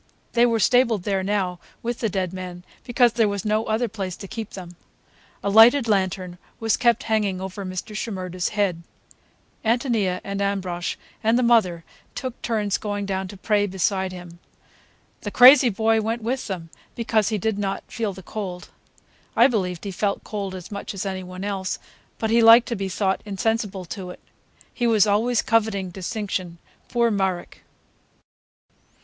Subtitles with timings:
[0.33, 4.17] They were stabled there now, with the dead man, because there was no other place
[4.17, 4.75] to keep them.
[5.43, 7.95] A lighted lantern was kept hanging over Mr.
[7.95, 8.81] Shimerda's head.
[9.63, 11.83] Ántonia and Ambrosch and the mother
[12.15, 14.39] took turns going down to pray beside him.
[15.21, 18.69] The crazy boy went with them, because he did not feel the cold.
[19.35, 21.77] I believed he felt cold as much as any one else,
[22.17, 24.19] but he liked to be thought insensible to it.
[24.73, 26.57] He was always coveting distinction,
[26.89, 27.61] poor Marek!